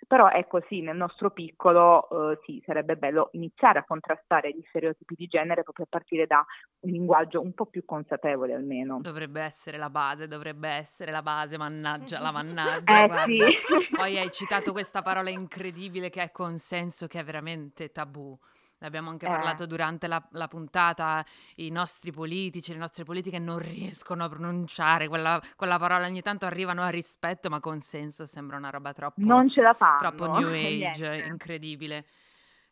[0.07, 5.15] Però ecco sì, nel nostro piccolo eh, sì, sarebbe bello iniziare a contrastare gli stereotipi
[5.15, 6.45] di genere proprio a partire da
[6.81, 8.99] un linguaggio un po' più consapevole almeno.
[9.01, 13.05] Dovrebbe essere la base, dovrebbe essere la base, mannaggia, la mannaggia.
[13.05, 13.47] Eh, guarda.
[13.47, 13.53] Sì.
[13.95, 18.37] Poi hai citato questa parola incredibile che è consenso, che è veramente tabù.
[18.79, 19.29] Ne abbiamo anche eh.
[19.29, 21.25] parlato durante la, la, puntata,
[21.57, 26.47] i nostri politici, le nostre politiche non riescono a pronunciare quella, quella, parola, ogni tanto
[26.47, 29.21] arrivano a rispetto, ma consenso sembra una roba troppo...
[29.23, 29.99] Non ce la fanno.
[29.99, 32.07] Troppo new age, incredibile.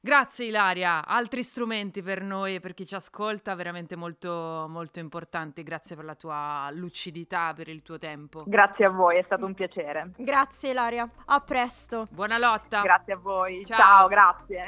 [0.03, 5.63] Grazie Ilaria, altri strumenti per noi e per chi ci ascolta veramente molto, molto importanti.
[5.63, 8.45] Grazie per la tua lucidità, per il tuo tempo.
[8.47, 10.13] Grazie a voi, è stato un piacere.
[10.17, 12.09] Grazie Ilaria, a presto.
[12.11, 12.81] Buona lotta.
[12.81, 13.63] Grazie a voi.
[13.67, 14.65] Ciao, Ciao grazie.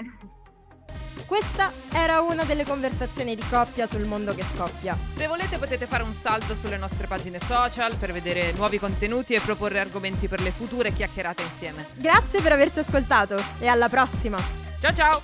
[1.27, 4.95] Questa era una delle conversazioni di coppia sul mondo che scoppia.
[4.95, 9.41] Se volete potete fare un salto sulle nostre pagine social per vedere nuovi contenuti e
[9.41, 11.87] proporre argomenti per le future chiacchierate insieme.
[11.97, 14.62] Grazie per averci ascoltato e alla prossima!
[14.83, 15.23] Ciao ciao!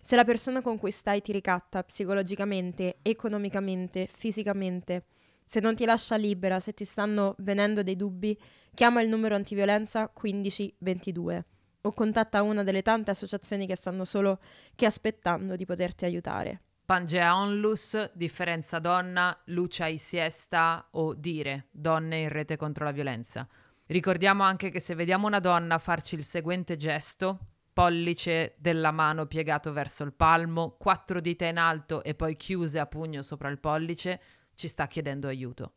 [0.00, 5.06] Se la persona con cui stai ti ricatta psicologicamente, economicamente, fisicamente,
[5.44, 8.38] se non ti lascia libera, se ti stanno venendo dei dubbi,
[8.72, 11.44] chiama il numero antiviolenza 1522
[11.80, 14.38] o contatta una delle tante associazioni che stanno solo
[14.76, 16.60] che aspettando di poterti aiutare.
[16.84, 23.48] Pangea Onlus, Differenza Donna, Lucia i Siesta o Dire, Donne in rete contro la violenza.
[23.90, 27.38] Ricordiamo anche che se vediamo una donna farci il seguente gesto,
[27.72, 32.86] pollice della mano piegato verso il palmo, quattro dita in alto e poi chiuse a
[32.86, 34.20] pugno sopra il pollice,
[34.54, 35.72] ci sta chiedendo aiuto.